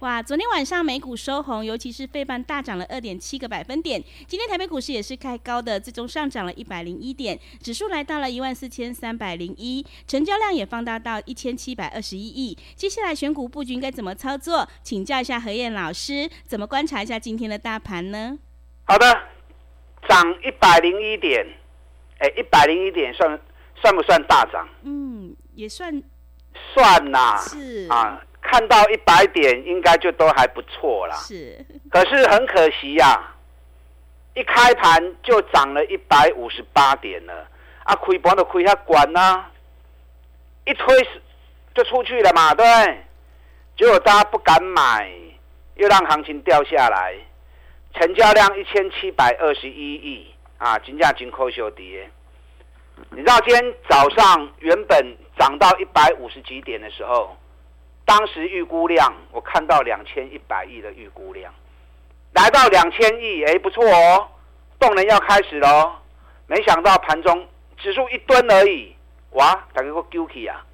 [0.00, 4.00] 哇，昨天晚上美股收红，尤其是费半大涨了二点七个百分点。
[4.28, 12.56] 今天台北股市也是开高的，最终上涨了一百零一点，指数来到了一万四千三百零一，成交量也放大到一千七百二十一亿。
[12.76, 14.68] 接下来选股布局应该怎么操作？
[14.84, 18.38] 请教一下何燕老师，怎么观察一下今天的大盘呢？
[18.84, 19.04] 好的，
[20.08, 21.44] 涨一百零一点，
[22.18, 23.40] 哎，一百零一点算
[23.74, 24.68] 算不算大涨？
[24.84, 26.00] 嗯，也算，
[26.74, 28.22] 算呐、啊，是啊。
[28.50, 31.14] 看到一百点，应该就都还不错啦。
[31.16, 33.36] 是，可是很可惜呀、啊，
[34.34, 37.46] 一开盘就涨了一百五十八点了。
[37.84, 39.44] 啊，亏盘都亏下关呐，
[40.64, 41.08] 一推
[41.74, 42.98] 就出去了嘛，对不对？
[43.76, 45.10] 结果大家不敢买，
[45.76, 47.14] 又让行情掉下来，
[47.94, 52.10] 成交量一千七百二十一亿啊，金价金扣小跌。
[53.10, 57.36] 你知道今天早上原本涨到一百五十几点的时候？
[58.08, 61.52] 当时预估量，我看到两千一百亿的预估量，
[62.32, 64.26] 来到两千亿，哎，不错哦，
[64.78, 65.92] 动能要开始喽。
[66.46, 68.96] 没想到盘中指数一蹲而已，
[69.32, 70.64] 哇，大家个 guilty 啊，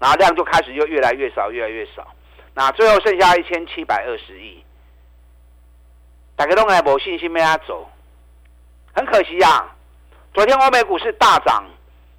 [0.00, 2.04] 然后量就开始又越来越少，越来越少，
[2.52, 4.64] 那最后剩下一千七百二十亿，
[6.34, 7.88] 大家都还没信心，没他走，
[8.92, 9.76] 很可惜呀、啊。
[10.34, 11.64] 昨天欧美股市大涨，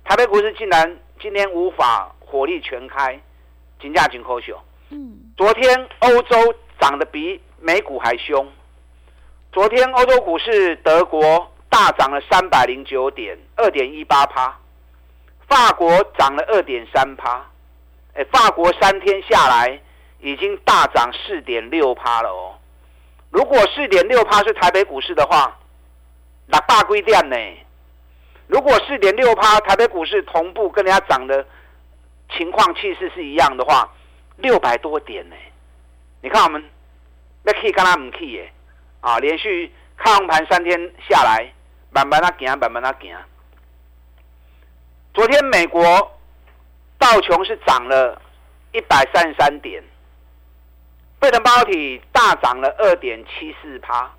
[0.06, 3.20] 台北股市竟然今天无法火力全开。
[3.84, 4.58] 金价紧扣秀，
[4.92, 8.48] 嗯，昨天欧洲涨得比美股还凶。
[9.52, 14.54] 昨天欧洲股市，德国大涨了三百零九点，二点一八趴；
[15.50, 17.46] 法国涨了二点三趴。
[18.14, 19.78] 哎，法国三天下来
[20.22, 22.56] 已经大涨四点六趴了哦。
[23.32, 25.60] 如果四点六趴是台北股市的话，
[26.48, 27.36] 那大规店呢？
[28.48, 31.46] 如果四点六趴台北股市同步跟人家涨的。
[32.30, 33.92] 情况气势是一样的话，
[34.38, 35.36] 六百多点呢？
[36.22, 36.64] 你看我们
[37.44, 38.54] 那 K 跟他们 K 耶
[39.02, 41.54] 啊，连续看盘三天下来，
[41.92, 43.16] 慢慢的行，慢慢的行。
[45.14, 45.84] 昨天美国
[46.98, 48.20] 道琼是涨了
[48.72, 49.84] 一百三十三点，
[51.22, 54.12] 费城半导体大涨了二点七四趴。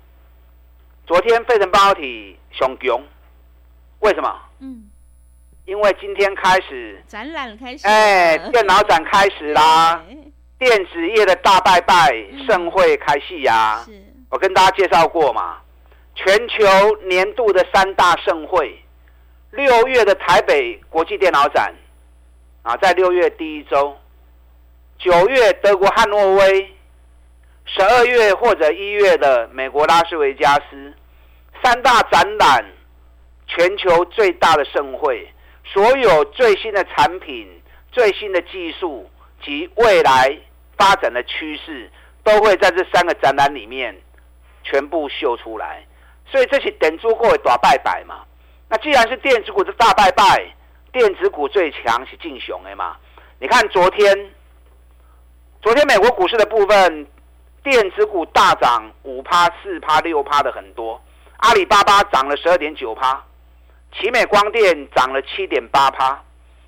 [1.05, 3.01] 昨天费城半导体上强，
[3.99, 4.41] 为什么？
[4.59, 4.89] 嗯。
[5.65, 9.99] 因为今天开始展览开始，哎，电脑展开始啦，
[10.59, 12.13] 电子业的大拜拜
[12.47, 13.81] 盛会开戏呀。
[13.83, 13.91] 是，
[14.29, 15.57] 我跟大家介绍过嘛，
[16.13, 16.63] 全球
[17.07, 18.79] 年度的三大盛会，
[19.49, 21.73] 六月的台北国际电脑展，
[22.61, 23.97] 啊，在六月第一周，
[24.99, 26.69] 九月德国汉诺威，
[27.65, 30.93] 十二月或者一月的美国拉斯维加斯，
[31.63, 32.63] 三大展览，
[33.47, 35.27] 全球最大的盛会。
[35.65, 37.61] 所有最新的产品、
[37.91, 39.09] 最新的技术
[39.43, 40.37] 及未来
[40.77, 41.91] 发展的趋势，
[42.23, 43.95] 都会在这三个展览里面
[44.63, 45.85] 全部秀出来。
[46.27, 48.23] 所以这是电子股的大拜拜嘛。
[48.69, 50.45] 那既然是电子股的大拜拜，
[50.91, 52.95] 电子股最强是劲雄的嘛。
[53.39, 54.31] 你看昨天，
[55.61, 57.07] 昨天美国股市的部分，
[57.63, 60.99] 电子股大涨五趴、四趴、六趴的很多。
[61.37, 63.23] 阿里巴巴涨了十二点九趴。
[63.97, 66.21] 奇美光电涨了七点八趴，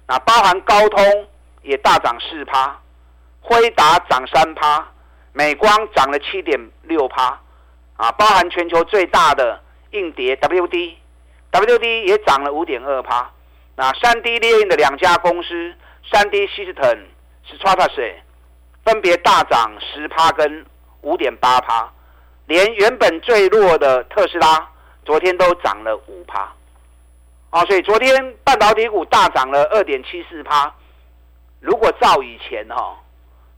[0.05, 1.27] 啊，包含高通
[1.61, 2.79] 也大涨四趴，
[3.41, 4.87] 辉达涨三趴，
[5.33, 7.37] 美光涨了七点六趴，
[7.97, 9.61] 啊，包含全球最大的
[9.91, 13.29] 硬碟 WD，WD 也涨了五点二趴，
[13.75, 15.73] 那三 D 列印的两家公司，
[16.09, 16.99] 三 D System、
[17.45, 18.15] Stratasys
[18.85, 20.65] 分别大涨十趴跟
[21.01, 21.91] 五点八趴，
[22.45, 24.69] 连原本最弱的特斯拉
[25.03, 26.53] 昨天都涨了五趴。
[27.49, 30.73] 啊，所以昨天半导体股大涨了二点七四趴。
[31.59, 32.95] 如果照以前哈，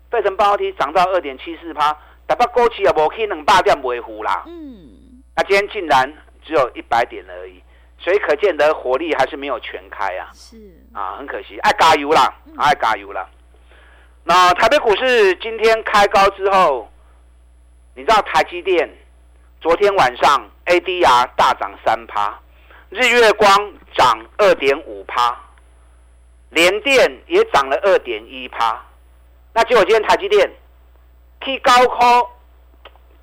[0.10, 1.92] 费城半导体涨到二点七四趴，
[2.28, 4.44] 台北股市也无可能八点维护啦。
[4.48, 6.12] 嗯，那今天竟然
[6.44, 7.62] 只有一百点而已，
[7.98, 10.30] 所以可见得火力还是没有全开啊。
[10.34, 10.56] 是
[10.94, 13.28] 啊，很可惜，爱加油啦，爱加油啦。
[14.24, 16.90] 那台北股市今天开高之后，
[17.96, 18.90] 你知道台积电
[19.60, 22.40] 昨天晚上 ADR 大涨三趴。
[22.90, 25.38] 日月光涨二点五趴，
[26.50, 28.84] 联电也涨了二点一趴。
[29.54, 30.52] 那结果今天台积电
[31.42, 32.28] 去高科，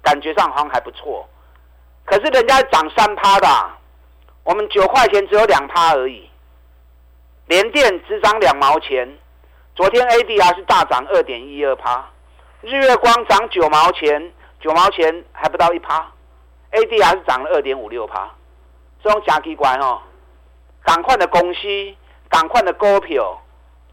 [0.03, 1.29] 感觉上好像还不错，
[2.05, 3.49] 可是人家涨三趴的，
[4.45, 6.31] 我们九块钱只有两趴而已。
[7.47, 9.19] 联电只涨两毛钱，
[9.75, 12.09] 昨天 ADR 是大涨二点一二趴，
[12.61, 16.09] 日月光涨九毛钱，九毛钱还不到一趴
[16.71, 18.31] ，ADR 是涨了二点五六趴，
[19.03, 20.01] 这种假机关哦，
[20.83, 21.61] 赶快的公司，
[22.29, 23.41] 赶快的股票，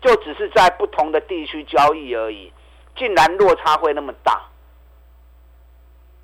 [0.01, 2.51] 就只是在不同的地区交易而已，
[2.95, 4.41] 竟然落差会那么大。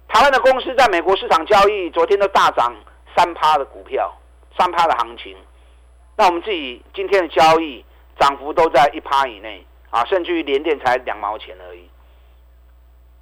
[0.07, 2.75] 台湾的公司在美国市场交易，昨天都大涨
[3.15, 4.11] 三趴的股票，
[4.57, 5.37] 三趴的行情。
[6.17, 7.85] 那我们自己今天的交易
[8.19, 11.87] 涨幅都在一趴以内啊，甚至于连电才两毛钱而已。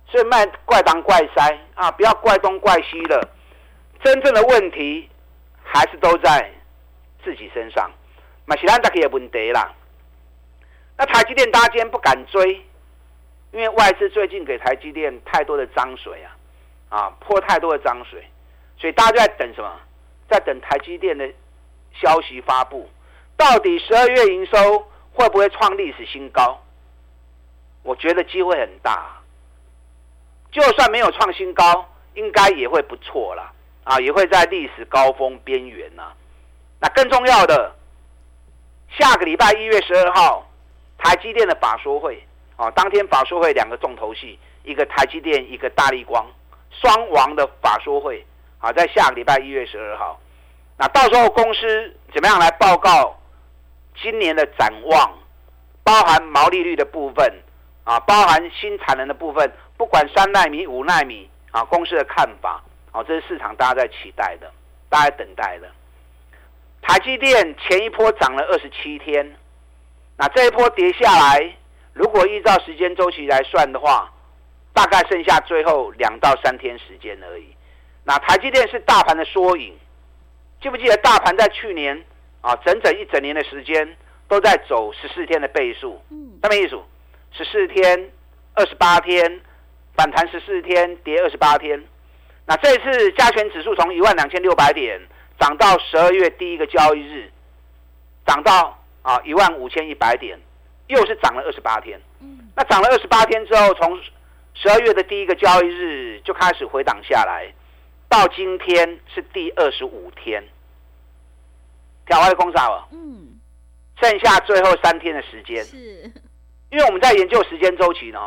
[0.09, 3.29] 所以卖怪当怪塞啊，不要怪东怪西了，
[4.01, 5.09] 真正的问题
[5.73, 6.51] 还是都在
[7.23, 7.91] 自己身上。
[8.45, 9.73] 马其兰大可也问题啦。
[10.97, 12.65] 那台积电大家今天不敢追，
[13.51, 16.31] 因为外资最近给台积电太多的脏水啊，
[16.89, 18.25] 啊泼太多的脏水，
[18.77, 19.71] 所以大家就在等什么？
[20.29, 21.29] 在等台积电的。
[21.99, 22.87] 消息发布，
[23.35, 26.61] 到底十二月营收会不会创历史新高？
[27.81, 29.19] 我觉得机会很大。
[30.51, 33.51] 就算没有创新高，应该也会不错啦，
[33.87, 36.11] 啊，也会在历史高峰边缘呐。
[36.79, 37.73] 那更重要的，
[38.99, 40.45] 下个礼拜一月十二号，
[40.97, 42.21] 台积电的法说会
[42.57, 46.25] 啊，当天法说会两个重头戏，一个台积电，一个大立光，
[46.69, 48.25] 双王的法说会
[48.59, 50.19] 啊，在下个礼拜一月十二号。
[50.77, 53.17] 那到时候公司怎么样来报告
[54.01, 55.17] 今年的展望，
[55.83, 57.33] 包含毛利率的部分
[57.85, 62.61] 啊，包含新产能的部分，不管三奈米、五奈米啊，公司的看法
[62.97, 64.51] 啊，这是市场大家在期待的，
[64.89, 65.69] 大家等待的。
[66.81, 69.35] 台积电前一波涨了二十七天，
[70.17, 71.55] 那这一波跌下来，
[71.93, 74.11] 如果依照时间周期来算的话，
[74.73, 77.45] 大概剩下最后两到三天时间而已。
[78.03, 79.77] 那台积电是大盘的缩影。
[80.59, 82.03] 记不记得大盘在去年
[82.41, 83.95] 啊，整整一整年的时间
[84.27, 86.01] 都在走十四天的倍数？
[86.09, 86.81] 嗯，什么意思？
[87.31, 88.11] 十四天、
[88.55, 89.39] 二十八天，
[89.95, 91.83] 反弹十四天，跌二十八天。
[92.47, 94.99] 那这一次加权指数从一万两千六百点
[95.37, 97.29] 涨到十二月第一个交易日，
[98.25, 100.39] 涨到啊一万五千一百点，
[100.87, 101.99] 又是涨了二十八天。
[102.21, 103.99] 嗯，那涨了二十八天之后，从
[104.53, 107.53] 十二月的第一个交易日就开始回档下来。
[108.07, 110.41] 到今天是第二十五天，
[112.05, 112.87] 调外空少了。
[112.93, 113.37] 嗯，
[114.01, 115.61] 剩下最后三天的时间。
[115.65, 116.09] 是，
[116.71, 118.19] 因为我们在研究时间周期呢。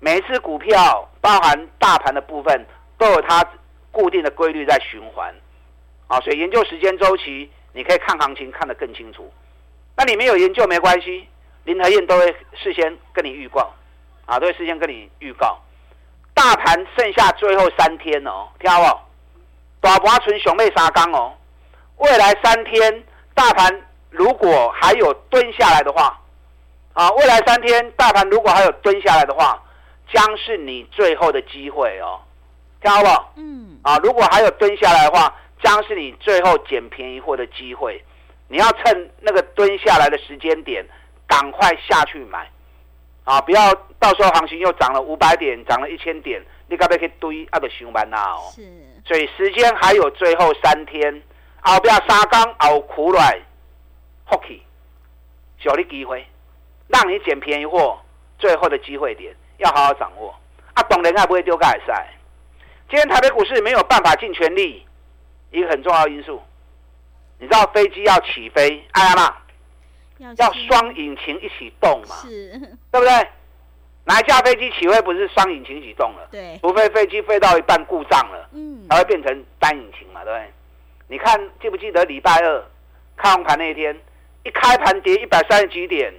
[0.00, 2.66] 每一次股票包含大盘的部分，
[2.98, 3.44] 都有它
[3.90, 5.34] 固定的规律在循环。
[6.06, 9.32] 啊，所以研究时间周期，你可以看行情看得更清楚。
[9.96, 11.26] 那你没有研究没关系，
[11.64, 13.72] 林和燕都会事先跟你预告，
[14.26, 15.58] 啊，都会事先跟你预告。
[16.34, 19.08] 大盘剩下最后三天哦，听好不好？
[19.80, 21.32] 大盘存熊妹沙钢哦，
[21.98, 23.04] 未来三天
[23.34, 26.20] 大盘如果还有蹲下来的话，
[26.92, 29.62] 啊，未来三天大盘如果还有蹲下来的话，
[30.14, 32.20] 将是你最后的机会哦，
[32.80, 33.32] 听好不好？
[33.36, 38.00] 嗯，啊，如果还有蹲下来的话，将是你最后捡便宜货的机会，
[38.46, 40.86] 你要趁那个蹲下来的时间点，
[41.26, 42.48] 赶快下去买。
[43.24, 43.40] 啊！
[43.40, 47.58] 不要到时候行情又涨了五百点，涨了一千点，你可不可以堆啊？
[47.58, 48.52] 个上班呐哦。
[48.54, 48.62] 是。
[49.06, 51.22] 所以时间还有最后三天，
[51.62, 53.40] 后边三缸熬苦来，
[54.28, 54.62] 福气，
[55.58, 56.26] 小的机会，
[56.88, 57.98] 让你捡便宜货，
[58.38, 60.34] 最后的机会点要好好掌握。
[60.74, 62.08] 啊，懂人还不会丢盖赛。
[62.90, 64.84] 今天台北股市没有办法尽全力，
[65.50, 66.42] 一个很重要的因素，
[67.38, 69.36] 你知道飞机要起飞，哎呀妈！
[70.36, 72.50] 要双引擎一起动嘛，是，
[72.90, 73.28] 对不对？
[74.04, 76.28] 哪一架飞机起飞不是双引擎一起动了？
[76.30, 80.52] 对，除非飞机飞到一半故障了，嗯，才会变成单引擎嘛，对不对？
[81.08, 82.64] 你看记不记得礼拜二
[83.16, 83.98] 开红盘那一天，
[84.44, 86.12] 一开盘跌一百三十几点，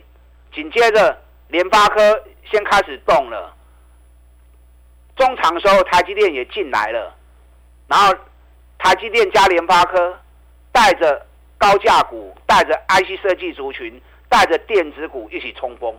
[0.53, 3.53] 紧接着联发科先开始动了，
[5.15, 7.15] 中场的时候台积电也进来了，
[7.87, 8.13] 然后
[8.77, 10.19] 台积电加联发科
[10.71, 11.25] 带着。
[11.57, 13.99] 高价股带着 IC 设计族群，
[14.29, 15.89] 带着电子股一起冲锋，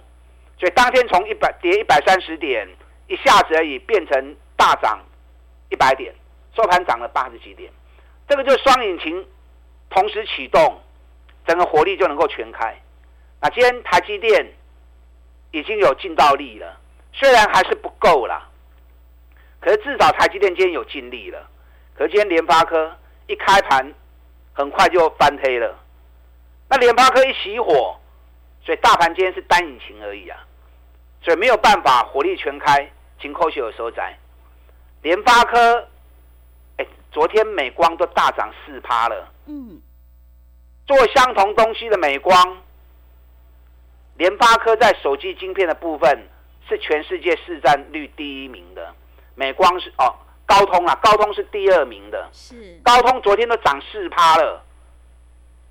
[0.60, 2.68] 所以当天从一百跌一百三十点，
[3.08, 5.00] 一下子而已变成大涨
[5.70, 6.14] 一百点，
[6.54, 7.72] 收盘涨了八十几点，
[8.28, 9.26] 这个就是双引擎
[9.88, 10.78] 同时启动，
[11.46, 12.78] 整个火力就能够全开。
[13.40, 14.46] 那今天台积电
[15.50, 16.80] 已经有尽到力了，
[17.12, 18.48] 虽然还是不够啦，
[19.60, 21.48] 可是至少台积电今天有尽力了。
[21.94, 23.92] 可是今天联发科一开盘。
[24.58, 25.78] 很快就翻黑了。
[26.70, 27.94] 那联发科一熄火，
[28.64, 30.38] 所以大盘今天是单引擎而已啊，
[31.20, 34.16] 所以没有办法火力全开，紧扣血有收窄。
[35.02, 35.86] 联发科，
[36.78, 39.30] 哎，昨天美光都大涨四趴了。
[39.44, 39.78] 嗯，
[40.86, 42.56] 做相同东西的美光，
[44.16, 46.28] 联发科在手机晶片的部分
[46.68, 48.94] 是全世界市占率第一名的，
[49.34, 50.14] 美光是哦，
[50.46, 52.28] 高通啊，高通是第二名的。
[52.32, 54.62] 是，高通昨天都涨四趴了。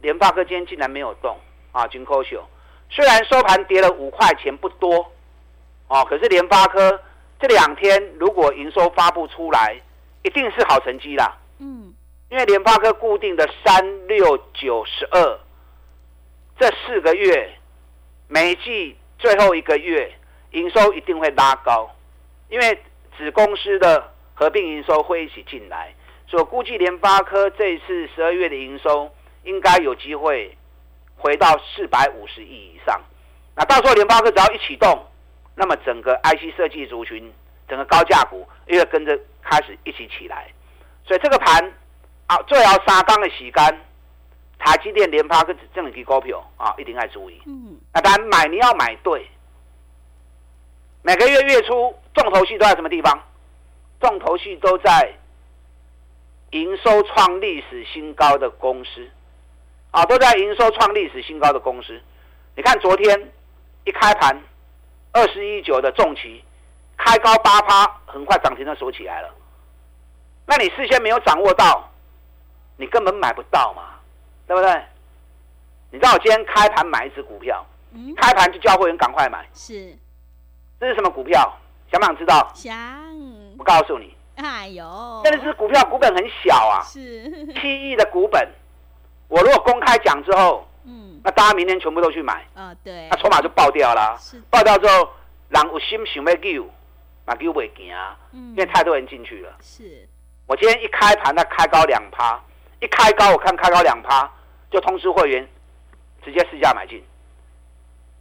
[0.02, 1.36] 联发科今天竟然没有动
[1.72, 1.88] 啊！
[1.88, 2.48] 金科秀
[2.90, 5.12] 虽然收盘跌了五块钱不多
[5.88, 7.02] 哦，可是联发科
[7.40, 9.82] 这两天如果营收发布出来，
[10.22, 11.36] 一定是好成绩啦。
[11.58, 11.92] 嗯，
[12.30, 15.40] 因为联发科固定的三六九十二
[16.60, 17.58] 这四个月，
[18.28, 20.12] 每季最后一个月
[20.52, 21.90] 营收一定会拉高，
[22.50, 22.80] 因为
[23.18, 25.94] 子公司的合并营收会一起进来，
[26.28, 29.12] 所以估计联发科这一次十二月的营收。
[29.46, 30.58] 应该有机会
[31.16, 33.00] 回到四百五十亿以上。
[33.56, 35.06] 那到时候联发科只要一启动，
[35.54, 37.32] 那么整个 IC 设计族群，
[37.68, 40.52] 整个高价股又会跟着开始一起起来。
[41.06, 41.72] 所以这个盘
[42.26, 43.80] 啊，最好三缸的洗干，
[44.58, 47.42] 台积电、联发跟这两支股票啊，一定要注意。
[47.46, 47.78] 嗯。
[47.94, 49.30] 那当然买你要买对。
[51.02, 53.20] 每个月月初重头戏都在什么地方？
[54.00, 55.14] 重头戏都在
[56.52, 59.10] 营收创历史新高的公司。
[59.92, 61.98] 啊，都在营收创历史新高的公司，
[62.54, 63.32] 你看昨天
[63.86, 64.38] 一开盘，
[65.14, 66.44] 二十一九的重骑
[66.98, 69.34] 开高八趴，很快涨停就锁起来了。
[70.46, 71.90] 那你事先没有掌握到，
[72.76, 73.95] 你根本买不到嘛，
[74.48, 74.84] 对不对？
[75.92, 79.48] 你知道我今天开盘买一只股票，嗯、开盘就叫会员赶快买。
[79.54, 79.96] 是，
[80.80, 81.58] 这是什么股票？
[81.92, 82.52] 想不想知道？
[82.54, 82.76] 想。
[83.58, 84.14] 我告诉你。
[84.36, 88.46] 哎呦，这只股票股本很小啊，是七亿的股本。
[89.30, 94.18] 我如果公开讲之后，嗯，那大家明天全部都去买，啊、哦，对，那筹码就爆掉了。
[94.20, 95.10] 是爆掉之后，
[95.48, 96.70] 人有心想要救，
[97.26, 99.56] 那救不行啊，嗯，因为太多人进去了。
[99.62, 100.06] 是，
[100.48, 102.38] 我今天一开盘，它开高两趴，
[102.82, 104.30] 一开高我看开高两趴，
[104.72, 105.48] 就通知会员
[106.24, 107.04] 直接试价买进，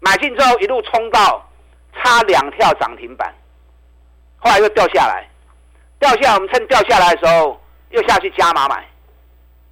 [0.00, 1.48] 买进之后一路冲到
[1.94, 3.34] 差两跳涨停板，
[4.38, 5.28] 后来又掉下来，
[5.98, 7.60] 掉下来我们趁掉下来的时候
[7.90, 8.86] 又下去加码买。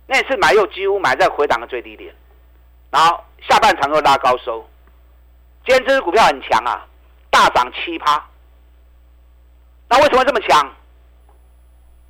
[0.07, 2.14] 那次买又几乎买在回档的最低点，
[2.91, 4.69] 然后下半场又拉高收。
[5.64, 6.87] 今天这支股票很强啊，
[7.31, 8.23] 大涨七趴。
[9.88, 10.75] 那为什么这么强？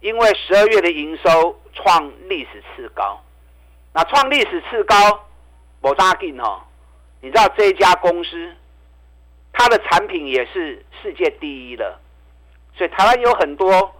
[0.00, 3.22] 因为十二月的营收创历史次高。
[3.94, 5.28] 那创历史次高，
[5.80, 6.62] 我扎紧哦。
[7.20, 8.52] 你知道这一家公司，
[9.52, 11.98] 它的产品也是世界第一的，
[12.74, 13.94] 所以台湾有很多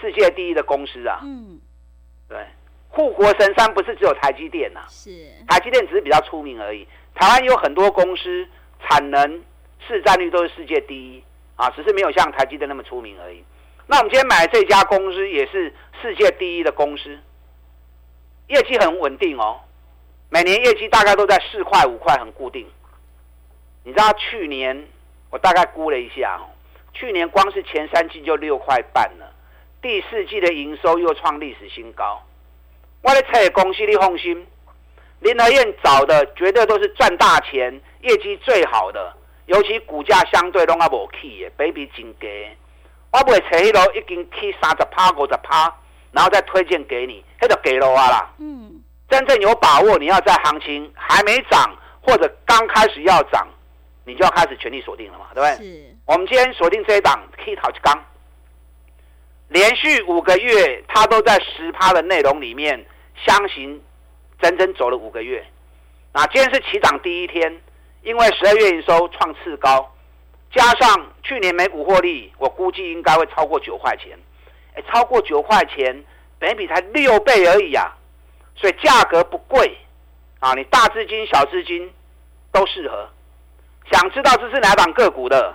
[0.00, 1.20] 世界第一的公司啊。
[1.22, 1.60] 嗯。
[2.28, 2.44] 对，
[2.88, 5.10] 护国神山不是只有台积电呐、啊，是
[5.46, 6.86] 台积电只是比较出名而已。
[7.14, 8.48] 台湾有很多公司
[8.82, 9.44] 产能、
[9.86, 11.22] 市占率都是世界第一
[11.54, 13.44] 啊，只是没有像台积电那么出名而已。
[13.86, 17.16] 那我们今天买的这家公司也是世界第一的公司，
[18.48, 19.60] 业绩很稳定哦，
[20.30, 22.66] 每年业绩大概都在四块五块，很固定。
[23.82, 24.86] 你知道去年
[25.30, 26.40] 我大概估了一下，
[26.92, 29.32] 去年光是前三季就六块半了。
[29.82, 32.20] 第四季的营收又创历史新高，
[33.02, 34.46] 我的车公司你放心，
[35.20, 39.12] 林和彦找的绝对都是赚大钱、业绩最好的，
[39.46, 42.28] 尤其股价相对拢阿无起的，比比真低。
[43.12, 45.72] 我不会扯一楼已经起三十趴、五十趴，
[46.16, 48.32] 然后再推荐给你，那就给了我啦。
[48.38, 53.46] 嗯，真正有把握，你要在行情还没涨或者刚开始要涨，
[54.06, 55.66] 你就要开始全力锁定了嘛，对不对？
[55.66, 55.94] 是。
[56.06, 58.02] 我们今天锁定这一档，K 淘金刚。
[59.48, 62.82] 连续五个月，它都在十趴的内容里面
[63.26, 63.78] 箱型，
[64.40, 65.44] 整整走了五个月。
[66.14, 67.60] 那今天是起涨第一天，
[68.02, 69.94] 因为十二月营收创次高，
[70.50, 74.18] 加上去年每股获利，我估计应该会超过九块钱。
[74.82, 76.04] 超过九块钱，
[76.38, 77.96] 本益比才六倍而已啊，
[78.54, 79.76] 所以价格不贵
[80.40, 81.92] 啊，你大资金、小资金
[82.52, 83.08] 都适合。
[83.90, 85.54] 想知道这是哪档个股的？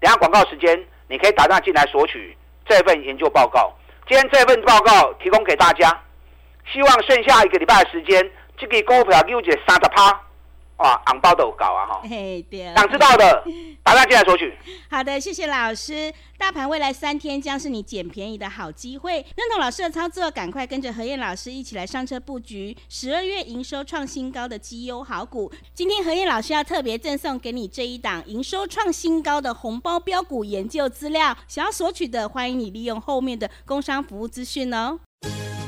[0.00, 2.36] 等下广告时间，你可以打电话进来索取。
[2.64, 3.76] 这份研究报告，
[4.08, 6.00] 今天这份报告提供给大家，
[6.72, 10.20] 希望剩下一个礼拜的时间，这个股票有一个三十趴。
[10.82, 12.00] 哇，红包都搞啊哈！
[12.02, 13.44] 嘿，对，想知道的，
[13.84, 14.52] 打电话进来索取。
[14.90, 16.12] 好的，谢谢老师。
[16.36, 25.52] 大盘未来三天将是你捡便宜的好机会，认同老师的操作，赶快跟着何燕老师一起来上车布局十二月营收创新高的绩优好股。
[25.72, 34.98] 今天何燕老师要特别赠送给你这一档营收创新高的红包标股研究资料，想要索取的，欢迎你利用后面的工商服务资讯哦。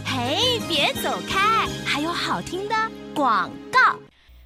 [0.04, 2.74] 嘿，别走开，还有好听的
[3.14, 3.96] 广告。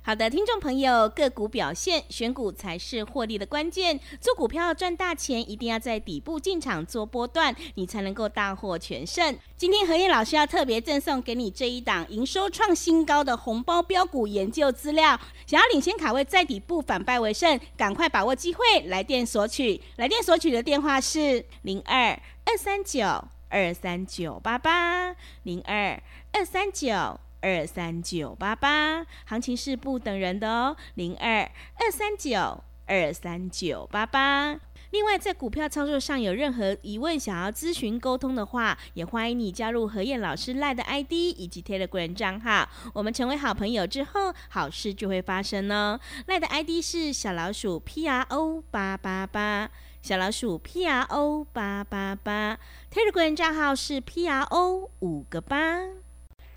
[0.08, 4.00] 好的，听众朋友，个股表现，选股才是获利的关键。
[4.18, 9.38] 做股票赚大钱，一定要在底部进场做波段，你才能够大获全胜。
[9.58, 19.78] 今天何燕老师要特别赠送给你这一档营收创新高的红包标股研究资料，想要领先卡位，在底部反败为胜，赶快把握机会，来电索取。
[19.96, 23.06] 来电索取的电话是零二二三九
[23.50, 27.20] 二三九八八零二二三九。
[27.40, 31.42] 二三九八八，行情是不等人的哦，零二
[31.76, 34.58] 二三九二三九八八。
[34.90, 42.66] 另外，在股票操作上有任何疑问，想要咨询沟通的话，也欢迎你加入何燕老师赖的 ID 以及 Telegram 账号。
[42.94, 46.00] 我们成为好朋友之后，好事就会发生哦。
[46.26, 52.58] 赖的 ID 是小老鼠 P R O 八八八，小老鼠 P R O 八八八
[52.90, 55.80] ，Telegram 账号是 P R O 五个八。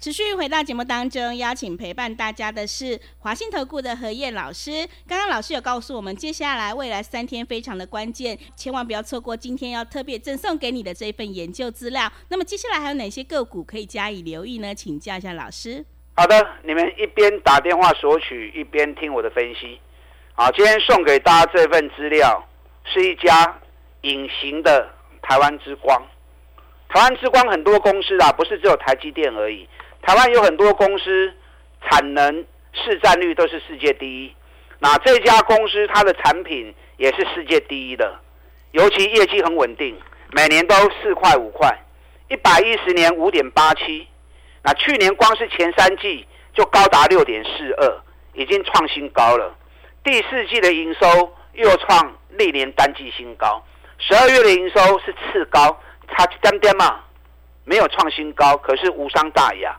[0.02, 4.72] 持续回到节目当中，邀请陪伴大家的是华信投顾的何燕老师。
[5.08, 12.12] 刚刚老师有告诉我们，接下来未来三天非常的关键，千万不要错过今天要特别赠送给你的这份研究资料。
[12.30, 14.74] 那么接下来还有哪些个股可以加以留意呢？
[14.74, 15.86] 请教一下老师。
[16.16, 19.80] 好的，你们一边打电话索取，一边听我的分析。
[20.34, 22.44] 好，今天送给大家这份资料
[22.86, 23.62] 是一家
[24.02, 24.90] 隐形的
[25.22, 26.02] 台湾之光。
[26.90, 29.70] 台湾之光很多公司啊，不是只有台积电而已。
[30.02, 31.34] 台湾有很多公司，
[31.82, 34.36] 产能市占率都是世界第一。
[34.80, 38.20] 那这家公司它的产品也是世界第一的，
[38.72, 39.96] 尤其业绩很稳定，
[40.32, 41.72] 每年都四块五块，
[42.30, 44.08] 一百一十年五点八七。
[44.64, 48.02] 那去年光是前三季就高达六点四二，
[48.34, 49.56] 已经创新高了。
[50.04, 53.64] 第四季的营收又创历年单季新高，
[54.00, 55.80] 十二月的营收是次高，
[56.10, 57.02] 差一点点嘛，
[57.66, 59.78] 没有创新高，可是无伤大雅。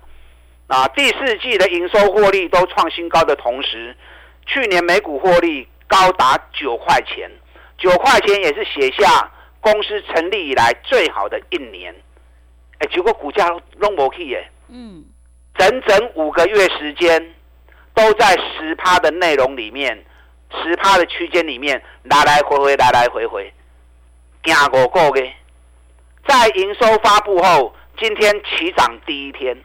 [0.95, 3.97] 第四季的营收获利都创新高的同时，
[4.47, 7.31] 去年每股获利高达九块钱，
[7.77, 11.95] 九块钱也是写下公司成立以来最好的一年。
[12.79, 15.05] 哎，结果股价拢无去耶，嗯，
[15.59, 17.35] 整整五个月时间
[17.95, 20.05] 都在十趴的内容里面，
[20.63, 23.53] 十趴的区间里面来来回回，来来回回，
[24.45, 25.33] 行五个月，
[26.27, 29.57] 在营收发布后，今天起涨第一天。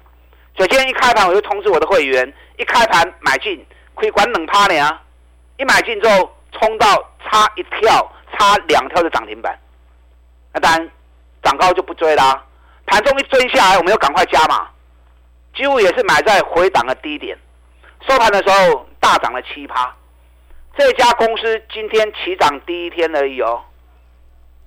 [0.58, 5.04] 所以今天一开盘，我就通知我的会员，一开盘买进，可以管冷趴你啊！
[5.58, 6.88] 一买进之后，冲到
[7.24, 9.56] 差一跳，差两跳的涨停板。
[10.52, 10.89] 那当然，
[11.43, 12.43] 涨高就不追啦。
[12.88, 14.67] 盘中一追下来，我们又赶快加码，
[15.56, 17.38] 几乎也是买在回档的低点。
[18.08, 19.96] 收盘的时候大涨了七趴。
[20.76, 23.62] 这家公司今天起涨第一天而已哦。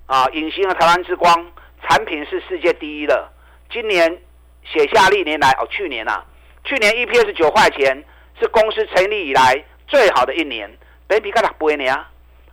[0.05, 1.51] 啊，隐形的台湾之光，
[1.85, 3.29] 产品是世界第一的，
[3.69, 4.21] 今年。
[4.63, 6.25] 写下历年来哦，去年呐、啊，
[6.63, 8.03] 去年 EPS 九块钱
[8.39, 10.71] 是公司成立以来最好的一年，
[11.07, 11.85] 本益比看它不会呢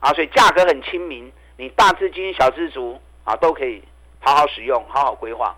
[0.01, 3.83] 啊，所以价格很亲民，你大资金小资族啊都可以
[4.21, 5.57] 好好使用，好好规划。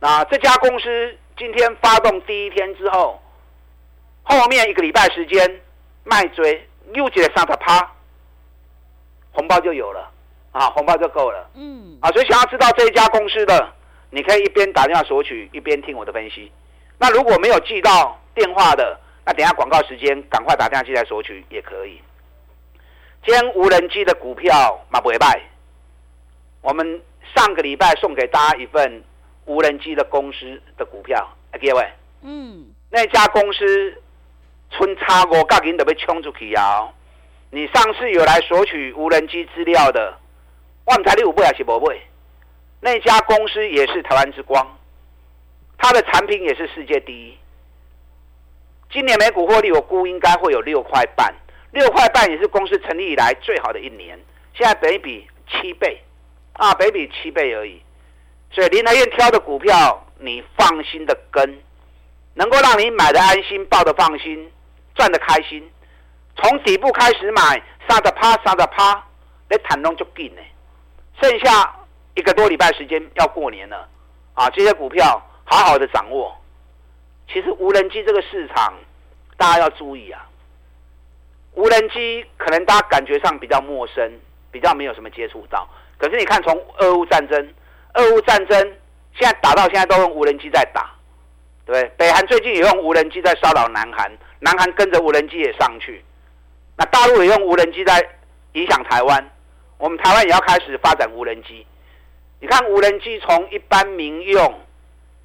[0.00, 3.20] 那这家公司今天发动第一天之后，
[4.22, 5.60] 后面一个礼拜时间
[6.04, 7.92] 卖追又接上它趴，
[9.32, 10.10] 红包就有了
[10.50, 11.50] 啊，红包就够了。
[11.54, 13.72] 嗯，啊，所以想要知道这一家公司的。
[14.14, 16.52] 你可以一边打电话索取，一边听我的分析。
[16.98, 21.98] 那如果没有记到电话的，那等下广告时间赶快打电话进来索取也可以。
[23.24, 25.40] 今天无人机的股票嘛不会卖。
[26.60, 27.00] 我们
[27.34, 29.02] 上个礼拜送给大家一份
[29.46, 31.88] 无人机的公司的股票，各位，
[32.20, 34.02] 嗯，那家公司
[34.72, 36.86] 春差我赶紧都被冲出去啊！
[37.50, 40.18] 你上次有来索取无人机资料的，
[40.84, 41.96] 万台你有买还是无买？
[42.84, 44.66] 那家公司也是台湾之光，
[45.78, 47.38] 它的产品也是世界第一。
[48.90, 51.32] 今年每股获利我估应该会有六块半，
[51.70, 54.18] 六块半也是公司成立以来最好的一年。
[54.52, 56.02] 现在本益比七倍，
[56.54, 57.80] 啊，北比七倍而已。
[58.50, 61.62] 所以林和彦挑的股票，你放心的跟，
[62.34, 64.50] 能够让你买的安心，抱的放心，
[64.96, 65.70] 赚的开心。
[66.34, 69.06] 从底部开始买，杀的趴，杀的趴，
[69.48, 70.42] 你谈拢就紧呢，
[71.22, 71.76] 剩下。
[72.14, 73.88] 一个多礼拜时间要过年了，
[74.34, 76.36] 啊，这些股票好好的掌握。
[77.28, 78.74] 其实无人机这个市场，
[79.36, 80.28] 大家要注意啊。
[81.54, 84.10] 无人机可能大家感觉上比较陌生，
[84.50, 85.68] 比较没有什么接触到。
[85.98, 87.54] 可是你看，从俄乌战争，
[87.94, 88.58] 俄乌战争
[89.14, 90.90] 现在打到现在都用无人机在打，
[91.64, 91.84] 对？
[91.96, 96.04] 北韩最近也用无人机在骚扰南韩，南韩跟着无人机也上去。
[96.76, 98.02] 那大陆也用无人机在
[98.52, 99.30] 影响台湾，
[99.78, 101.66] 我们台湾也要开始发展无人机。
[102.42, 104.60] 你看无人机从一般民用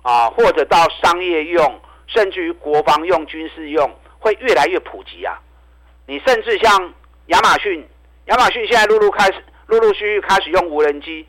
[0.04, 5.42] 啊，或者到商业用，甚至于国防用、军事用，会越来越普及啊。
[6.06, 6.94] 你甚至像
[7.26, 7.84] 亚马逊，
[8.26, 11.26] 亚马逊现在陆陆开始、陆陆续续开始用无人机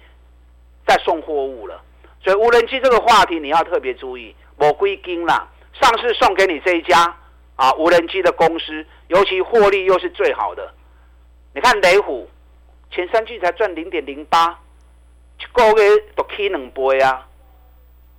[0.87, 1.83] 在送货物了。
[2.23, 7.17] 所以无人机这个话题你要特别注意，我归金啦，上次送给你这一家
[7.57, 10.71] 啊无人机的公司，尤其获利又是最好的。
[11.55, 12.29] 你看雷虎
[12.91, 14.59] 前三季才赚零点零八，
[15.39, 17.27] 一个月都起两倍啊。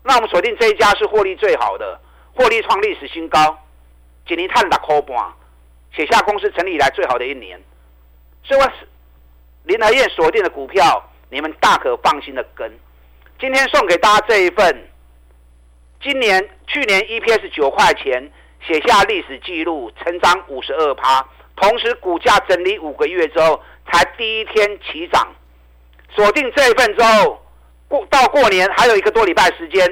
[0.04, 2.00] 那我们锁定这一家是获利最好的，
[2.34, 3.60] 获利创历史新高，
[4.26, 5.34] 今年赚六块半，
[5.94, 7.62] 写下公司成立以来最好的一年。
[8.44, 8.72] 所以我
[9.64, 12.72] 林和彦锁定的股票，你们大可放心的跟。
[13.40, 14.90] 今天送给大家这一份，
[16.02, 18.32] 今年去年 EPS 九块钱，
[18.66, 25.28] 写下历史记录，成长五十二趴，同时股价整理五个月之后，才第一天起涨。
[26.16, 27.42] 锁定这一份之后，
[27.88, 29.88] 过到过年还有一个多礼拜时间，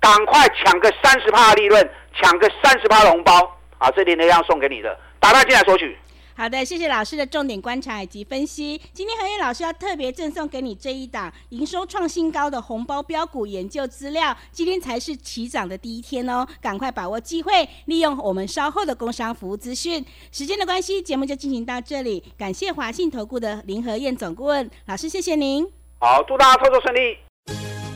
[0.00, 3.32] 赶快抢个三十趴利润，抢个三十趴的红包
[3.78, 3.90] 啊！
[3.90, 5.98] 这里呢要送给你的，打电进来索取。
[6.34, 8.80] 好的，谢谢老师的重点观察以及分析。
[8.92, 14.34] 今天何燕老师要特别赠送给你这一档营收创新高的红包标股研究资料。
[14.50, 20.04] 今天才是起涨的第一天哦，赶快把握机会，利用我们稍后的工商服务资讯。
[20.32, 22.22] 时间的关系，节目就进行到这里。
[22.38, 25.66] 感谢华信投顾的林何燕总顾问老师，谢谢您。
[25.98, 27.18] 好，祝大家操作顺利。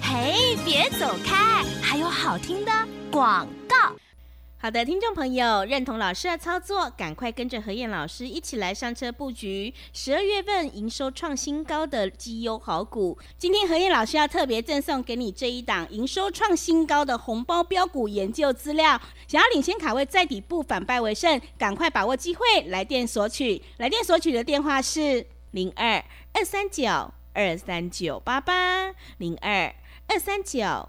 [0.02, 2.72] 嘿，别走开，还有好听的
[3.10, 3.74] 广告。
[4.64, 13.18] 好的，听众朋友，认同老师的操作，赶快跟着何燕老师一起来上车布局十二月份营收创新高的绩优好股。
[13.36, 18.98] 今天何燕老师要特别赠送给你这一档营收创新高的红包标股研究资料。
[19.28, 23.60] 想要领先卡位，在底部反败为胜，赶快把握机会，来电索取。
[23.76, 29.74] 来电索取的电话是零二二三九二三九八八零二
[30.06, 30.88] 二三九。